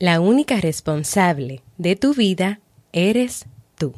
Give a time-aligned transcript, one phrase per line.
[0.00, 2.60] La única responsable de tu vida
[2.92, 3.94] eres tú.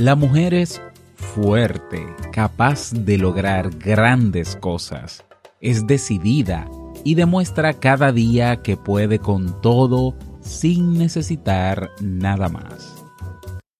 [0.00, 0.82] La mujer es
[1.14, 5.24] fuerte, capaz de lograr grandes cosas.
[5.60, 6.68] Es decidida
[7.04, 13.04] y demuestra cada día que puede con todo sin necesitar nada más.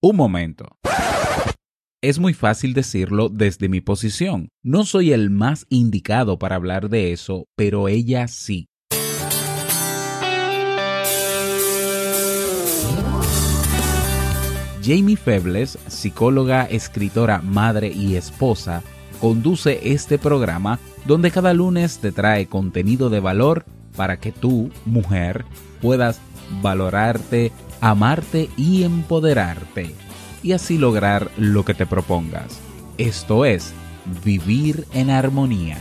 [0.01, 0.77] Un momento.
[2.01, 4.49] Es muy fácil decirlo desde mi posición.
[4.63, 8.69] No soy el más indicado para hablar de eso, pero ella sí.
[14.89, 18.83] Jamie Febles, psicóloga, escritora, madre y esposa,
[19.21, 25.45] conduce este programa donde cada lunes te trae contenido de valor para que tú, mujer,
[25.83, 26.23] puedas
[26.63, 29.95] valorarte, amarte y empoderarte
[30.43, 32.59] y así lograr lo que te propongas.
[32.97, 33.75] Esto es
[34.25, 35.77] vivir en armonía.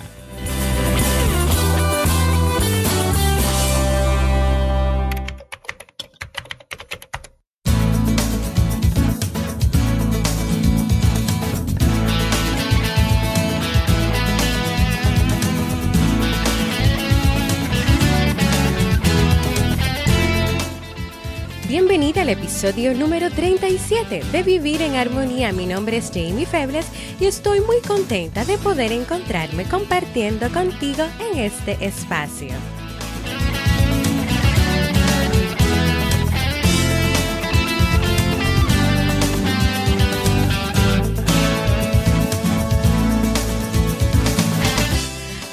[22.57, 25.51] Episodio número 37 de Vivir en Armonía.
[25.51, 26.87] Mi nombre es Jamie Febles
[27.19, 32.55] y estoy muy contenta de poder encontrarme compartiendo contigo en este espacio.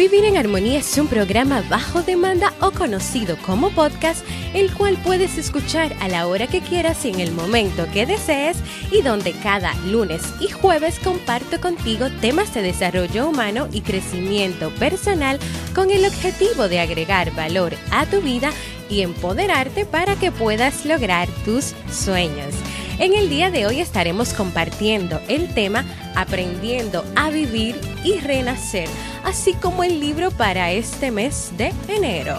[0.04, 5.38] Vivir en Armonía es un programa bajo demanda o conocido como podcast, el cual puedes
[5.38, 8.58] escuchar a la hora que quieras y en el momento que desees
[8.90, 15.38] y donde cada lunes y jueves comparto contigo temas de desarrollo humano y crecimiento personal
[15.74, 18.52] con el objetivo de agregar valor a tu vida
[18.90, 22.54] y empoderarte para que puedas lograr tus sueños.
[22.98, 27.74] En el día de hoy estaremos compartiendo el tema Aprendiendo a vivir
[28.04, 28.88] y renacer,
[29.24, 32.38] así como el libro para este mes de enero.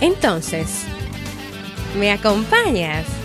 [0.00, 0.84] Entonces,
[1.98, 3.21] ¿me acompañas?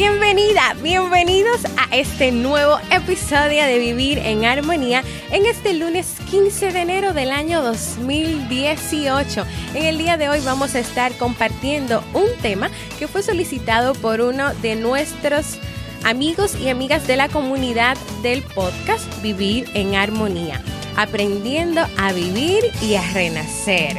[0.00, 6.82] Bienvenida, bienvenidos a este nuevo episodio de Vivir en Armonía en este lunes 15 de
[6.82, 9.44] enero del año 2018.
[9.74, 12.70] En el día de hoy vamos a estar compartiendo un tema
[13.00, 15.58] que fue solicitado por uno de nuestros
[16.04, 20.62] amigos y amigas de la comunidad del podcast Vivir en Armonía,
[20.96, 23.98] aprendiendo a vivir y a renacer.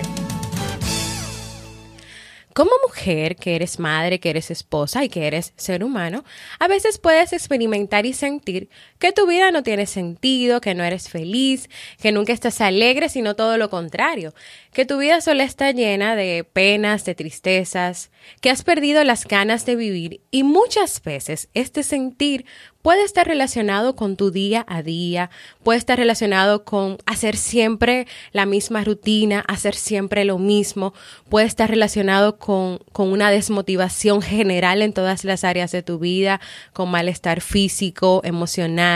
[2.53, 6.23] Como mujer, que eres madre, que eres esposa y que eres ser humano,
[6.59, 11.09] a veces puedes experimentar y sentir que tu vida no tiene sentido, que no eres
[11.09, 11.69] feliz,
[12.01, 14.33] que nunca estás alegre, sino todo lo contrario,
[14.73, 18.11] que tu vida solo está llena de penas, de tristezas,
[18.41, 22.45] que has perdido las ganas de vivir y muchas veces este sentir
[22.81, 25.29] puede estar relacionado con tu día a día,
[25.63, 30.93] puede estar relacionado con hacer siempre la misma rutina, hacer siempre lo mismo,
[31.29, 36.39] puede estar relacionado con, con, una desmotivación general en todas las áreas de tu vida,
[36.73, 38.88] con malestar físico, emocional,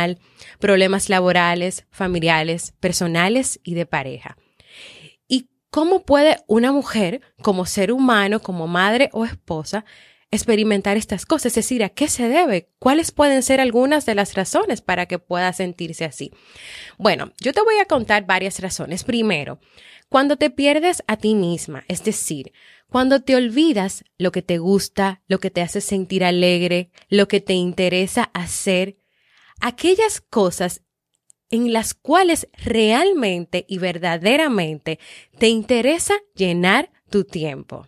[0.59, 4.37] problemas laborales, familiares, personales y de pareja.
[5.27, 9.85] ¿Y cómo puede una mujer, como ser humano, como madre o esposa,
[10.33, 12.69] experimentar estas cosas, es decir, ¿a qué se debe?
[12.79, 16.31] ¿Cuáles pueden ser algunas de las razones para que pueda sentirse así?
[16.97, 19.03] Bueno, yo te voy a contar varias razones.
[19.03, 19.59] Primero,
[20.09, 22.51] cuando te pierdes a ti misma, es decir,
[22.89, 27.39] cuando te olvidas lo que te gusta, lo que te hace sentir alegre, lo que
[27.39, 28.97] te interesa hacer,
[29.63, 30.81] aquellas cosas
[31.49, 34.99] en las cuales realmente y verdaderamente
[35.37, 37.87] te interesa llenar tu tiempo.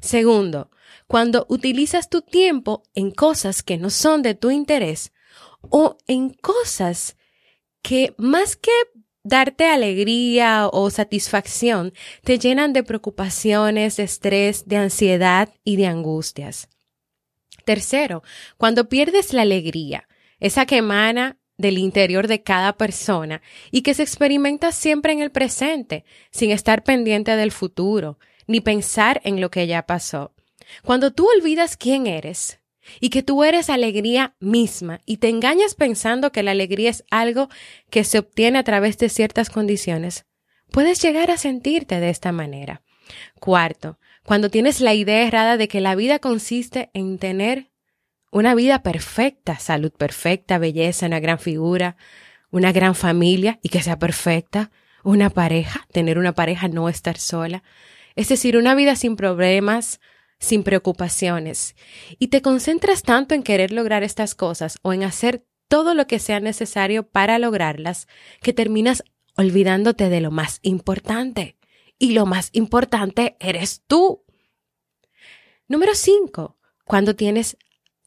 [0.00, 0.70] Segundo,
[1.06, 5.12] cuando utilizas tu tiempo en cosas que no son de tu interés
[5.60, 7.16] o en cosas
[7.82, 8.72] que más que
[9.22, 11.92] darte alegría o satisfacción,
[12.24, 16.68] te llenan de preocupaciones, de estrés, de ansiedad y de angustias.
[17.66, 18.22] Tercero,
[18.56, 20.06] cuando pierdes la alegría,
[20.40, 25.30] esa que emana del interior de cada persona y que se experimenta siempre en el
[25.30, 30.34] presente, sin estar pendiente del futuro, ni pensar en lo que ya pasó.
[30.82, 32.60] Cuando tú olvidas quién eres
[32.98, 37.48] y que tú eres alegría misma y te engañas pensando que la alegría es algo
[37.90, 40.26] que se obtiene a través de ciertas condiciones,
[40.70, 42.82] puedes llegar a sentirte de esta manera.
[43.38, 47.69] Cuarto, cuando tienes la idea errada de que la vida consiste en tener
[48.30, 51.96] una vida perfecta, salud perfecta, belleza, una gran figura,
[52.50, 54.70] una gran familia y que sea perfecta,
[55.02, 57.62] una pareja, tener una pareja, no estar sola.
[58.16, 60.00] Es decir, una vida sin problemas,
[60.38, 61.74] sin preocupaciones.
[62.18, 66.18] Y te concentras tanto en querer lograr estas cosas o en hacer todo lo que
[66.18, 68.08] sea necesario para lograrlas
[68.42, 69.04] que terminas
[69.36, 71.56] olvidándote de lo más importante.
[71.98, 74.24] Y lo más importante eres tú.
[75.68, 76.58] Número 5.
[76.84, 77.56] Cuando tienes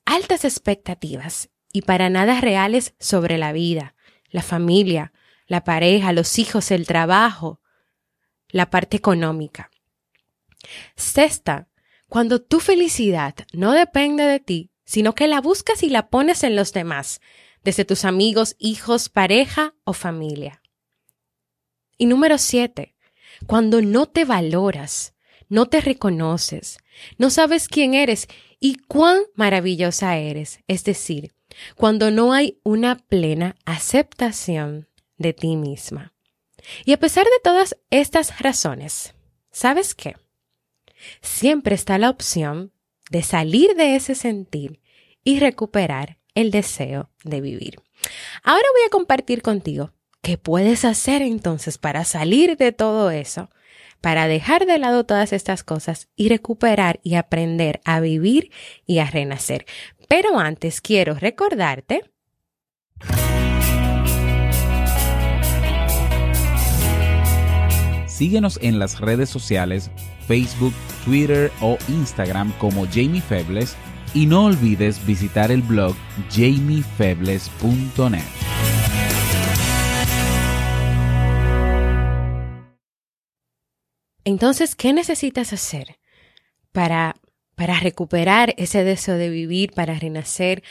[0.06, 3.96] altas expectativas y para nada reales sobre la vida,
[4.30, 5.14] la familia,
[5.48, 7.62] la pareja, los hijos, el trabajo,
[8.50, 9.72] la parte económica.
[10.96, 11.68] Sexta,
[12.08, 16.56] cuando tu felicidad no depende de ti, sino que la buscas y la pones en
[16.56, 17.22] los demás,
[17.64, 20.62] desde tus amigos, hijos, pareja o familia.
[21.98, 22.96] Y número siete,
[23.48, 25.14] cuando no te valoras,
[25.50, 26.78] no te reconoces,
[27.18, 28.28] no sabes quién eres
[28.60, 31.34] y cuán maravillosa eres, es decir,
[31.76, 34.88] cuando no hay una plena aceptación
[35.18, 36.14] de ti misma.
[36.86, 39.14] Y a pesar de todas estas razones,
[39.52, 40.16] ¿sabes qué?
[41.22, 42.72] Siempre está la opción
[43.10, 44.80] de salir de ese sentir
[45.24, 47.76] y recuperar el deseo de vivir.
[48.44, 53.50] Ahora voy a compartir contigo qué puedes hacer entonces para salir de todo eso,
[54.04, 58.52] para dejar de lado todas estas cosas y recuperar y aprender a vivir
[58.86, 59.66] y a renacer.
[60.10, 62.04] Pero antes quiero recordarte
[68.08, 69.90] Síguenos en las redes sociales,
[70.28, 70.74] Facebook,
[71.06, 73.78] Twitter o Instagram como Jamie Febles
[74.14, 75.96] y no olvides visitar el blog
[76.30, 78.53] jamiefebles.net.
[84.26, 85.98] Entonces, ¿qué necesitas hacer
[86.72, 87.16] para,
[87.56, 90.64] para recuperar ese deseo de vivir, para renacer,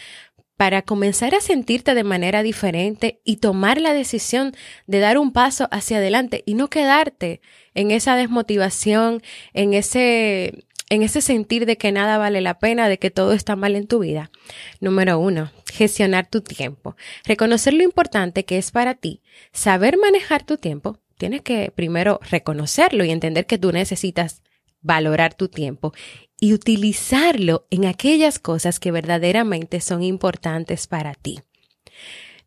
[0.57, 4.55] para comenzar a sentirte de manera diferente y tomar la decisión
[4.87, 7.41] de dar un paso hacia adelante y no quedarte
[7.75, 9.23] en esa desmotivación,
[9.55, 13.57] en ese, en ese sentir de que nada vale la pena, de que todo está
[13.57, 14.31] mal en tu vida.
[14.79, 16.97] Número uno, gestionar tu tiempo.
[17.25, 19.21] Reconocer lo importante que es para ti.
[19.53, 21.02] Saber manejar tu tiempo.
[21.23, 24.43] Tienes que primero reconocerlo y entender que tú necesitas
[24.81, 25.93] valorar tu tiempo
[26.41, 31.39] y utilizarlo en aquellas cosas que verdaderamente son importantes para ti.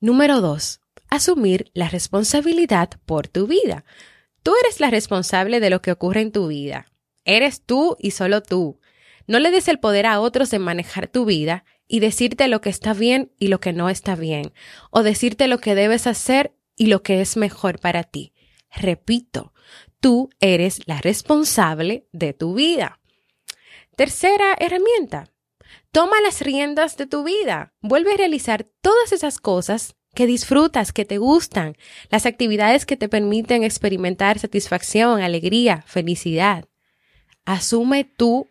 [0.01, 3.85] Número dos, asumir la responsabilidad por tu vida.
[4.43, 6.91] Tú eres la responsable de lo que ocurre en tu vida.
[7.23, 8.81] Eres tú y solo tú.
[9.25, 12.71] No le des el poder a otros de manejar tu vida y decirte lo que
[12.71, 14.51] está bien y lo que no está bien,
[14.91, 18.33] o decirte lo que debes hacer y lo que es mejor para ti.
[18.75, 19.53] Repito,
[19.99, 22.99] tú eres la responsable de tu vida.
[23.95, 25.31] Tercera herramienta.
[25.91, 27.73] Toma las riendas de tu vida.
[27.81, 31.77] Vuelve a realizar todas esas cosas que disfrutas, que te gustan,
[32.09, 36.65] las actividades que te permiten experimentar satisfacción, alegría, felicidad.
[37.45, 38.47] Asume tú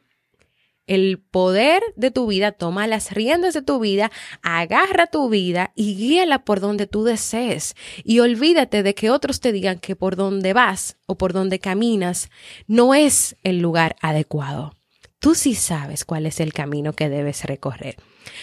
[0.86, 4.10] el poder de tu vida, toma las riendas de tu vida,
[4.42, 7.74] agarra tu vida y guíala por donde tú desees.
[8.04, 12.30] Y olvídate de que otros te digan que por donde vas o por donde caminas
[12.66, 14.74] no es el lugar adecuado.
[15.18, 17.96] Tú sí sabes cuál es el camino que debes recorrer.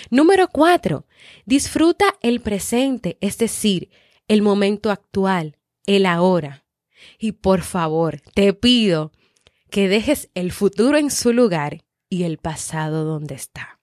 [0.09, 1.05] Número cuatro,
[1.45, 3.89] disfruta el presente, es decir,
[4.27, 6.65] el momento actual, el ahora.
[7.19, 9.11] Y por favor, te pido
[9.69, 13.79] que dejes el futuro en su lugar y el pasado donde está.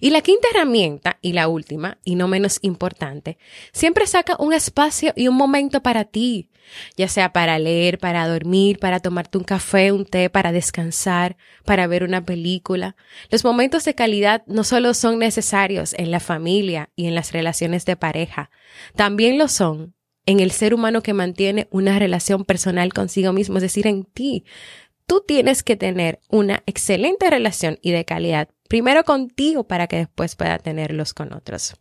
[0.00, 3.38] Y la quinta herramienta, y la última, y no menos importante,
[3.72, 6.50] siempre saca un espacio y un momento para ti,
[6.96, 11.86] ya sea para leer, para dormir, para tomarte un café, un té, para descansar, para
[11.86, 12.96] ver una película.
[13.30, 17.84] Los momentos de calidad no solo son necesarios en la familia y en las relaciones
[17.86, 18.50] de pareja,
[18.94, 19.94] también lo son
[20.26, 24.44] en el ser humano que mantiene una relación personal consigo mismo, es decir, en ti.
[25.10, 30.36] Tú tienes que tener una excelente relación y de calidad primero contigo para que después
[30.36, 31.74] pueda tenerlos con otros.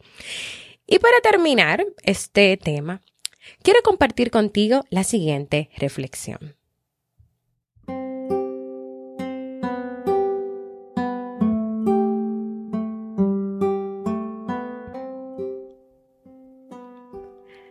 [0.88, 3.02] Y para terminar este tema,
[3.62, 6.56] quiero compartir contigo la siguiente reflexión.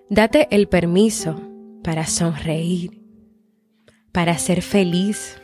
[0.09, 1.35] Date el permiso
[1.83, 3.03] para sonreír,
[4.13, 5.35] para ser feliz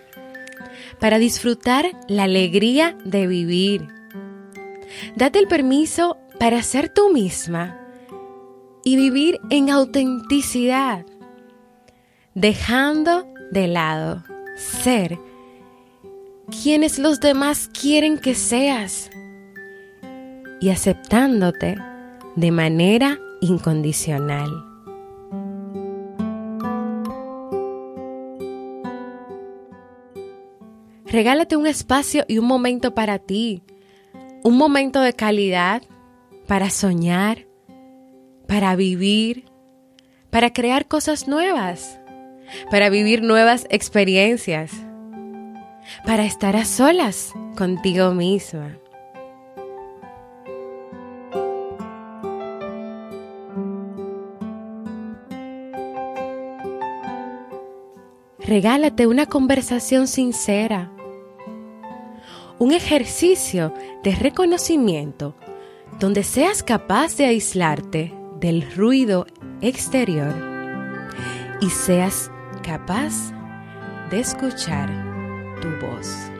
[0.98, 3.88] para disfrutar la alegría de vivir.
[5.16, 7.80] Date el permiso para ser tú misma
[8.84, 11.06] y vivir en autenticidad.
[12.34, 14.24] dejando de lado
[14.56, 15.20] ser
[16.50, 19.08] quienes los demás quieren que seas
[20.60, 21.76] y aceptándote
[22.36, 24.73] de manera incondicional.
[31.14, 33.62] Regálate un espacio y un momento para ti,
[34.42, 35.80] un momento de calidad
[36.48, 37.46] para soñar,
[38.48, 39.44] para vivir,
[40.30, 42.00] para crear cosas nuevas,
[42.68, 44.72] para vivir nuevas experiencias,
[46.04, 48.76] para estar a solas contigo misma.
[58.40, 60.90] Regálate una conversación sincera,
[62.58, 65.36] un ejercicio de reconocimiento
[65.98, 69.26] donde seas capaz de aislarte del ruido
[69.60, 70.34] exterior
[71.60, 72.30] y seas
[72.62, 73.32] capaz
[74.10, 74.90] de escuchar
[75.60, 76.33] tu voz.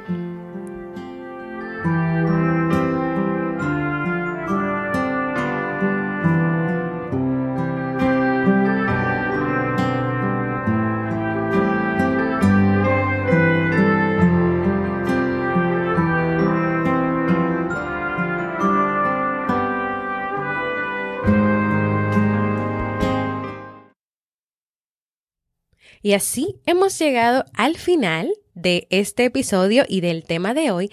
[26.05, 30.91] Y así hemos llegado al final de este episodio y del tema de hoy.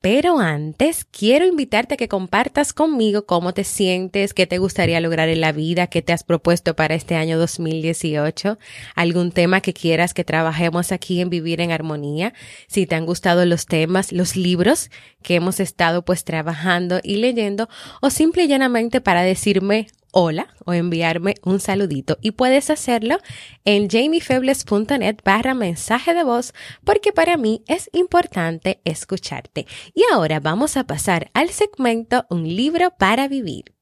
[0.00, 5.28] Pero antes, quiero invitarte a que compartas conmigo cómo te sientes, qué te gustaría lograr
[5.28, 8.58] en la vida, qué te has propuesto para este año 2018,
[8.96, 12.34] algún tema que quieras que trabajemos aquí en Vivir en Armonía,
[12.66, 14.90] si te han gustado los temas, los libros
[15.22, 17.68] que hemos estado pues trabajando y leyendo,
[18.00, 19.86] o simple y llanamente para decirme
[20.20, 23.18] hola o enviarme un saludito y puedes hacerlo
[23.64, 29.68] en jamiefebles.net barra mensaje de voz porque para mí es importante escucharte.
[29.94, 33.77] Y ahora vamos a pasar al segmento Un libro para vivir.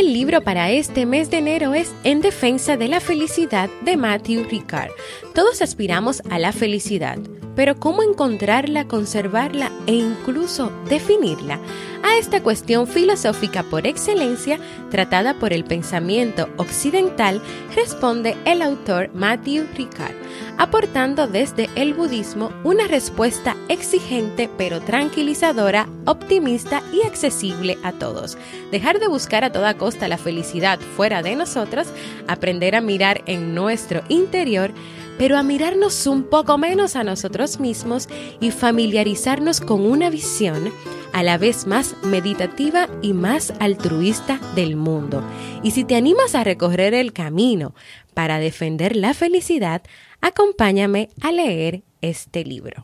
[0.00, 4.44] El libro para este mes de enero es En defensa de la felicidad de Matthew
[4.44, 4.90] Ricard.
[5.34, 7.18] Todos aspiramos a la felicidad,
[7.60, 11.58] pero ¿cómo encontrarla, conservarla e incluso definirla?
[12.02, 14.58] A esta cuestión filosófica por excelencia,
[14.90, 17.42] tratada por el pensamiento occidental,
[17.74, 20.14] responde el autor Matthew Ricard
[20.60, 28.36] aportando desde el budismo una respuesta exigente pero tranquilizadora, optimista y accesible a todos.
[28.70, 31.88] Dejar de buscar a toda costa la felicidad fuera de nosotros,
[32.26, 34.72] aprender a mirar en nuestro interior,
[35.20, 38.08] pero a mirarnos un poco menos a nosotros mismos
[38.40, 40.72] y familiarizarnos con una visión
[41.12, 45.22] a la vez más meditativa y más altruista del mundo.
[45.62, 47.74] Y si te animas a recorrer el camino
[48.14, 49.82] para defender la felicidad,
[50.22, 52.82] acompáñame a leer este libro.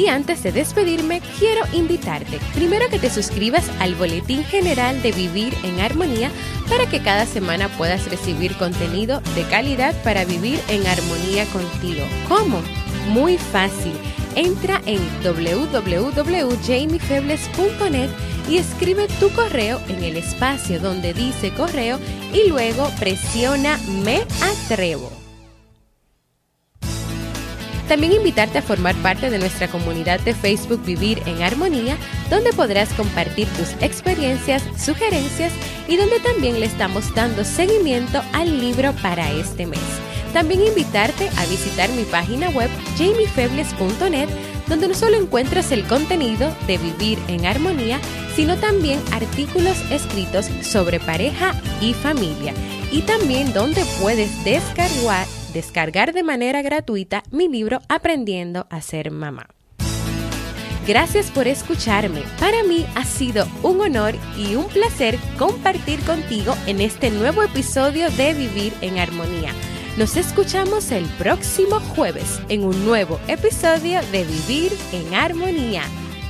[0.00, 5.52] Y antes de despedirme, quiero invitarte primero que te suscribas al Boletín General de Vivir
[5.62, 6.30] en Armonía
[6.70, 12.02] para que cada semana puedas recibir contenido de calidad para vivir en armonía contigo.
[12.28, 12.62] ¿Cómo?
[13.10, 13.92] Muy fácil.
[14.36, 18.08] Entra en www.jamiefebles.net
[18.48, 21.98] y escribe tu correo en el espacio donde dice correo
[22.32, 25.19] y luego presiona Me atrevo.
[27.90, 31.96] También invitarte a formar parte de nuestra comunidad de Facebook Vivir en Armonía,
[32.30, 35.52] donde podrás compartir tus experiencias, sugerencias
[35.88, 39.80] y donde también le estamos dando seguimiento al libro para este mes.
[40.32, 44.28] También invitarte a visitar mi página web jamiefebles.net
[44.68, 47.98] donde no solo encuentras el contenido de Vivir en Armonía,
[48.36, 52.54] sino también artículos escritos sobre pareja y familia,
[52.92, 59.48] y también donde puedes descargar, descargar de manera gratuita mi libro Aprendiendo a ser mamá.
[60.86, 62.22] Gracias por escucharme.
[62.38, 68.10] Para mí ha sido un honor y un placer compartir contigo en este nuevo episodio
[68.10, 69.52] de Vivir en Armonía.
[69.96, 75.82] Nos escuchamos el próximo jueves en un nuevo episodio de Vivir en Armonía.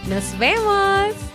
[0.08, 1.29] ¡Nos vemos!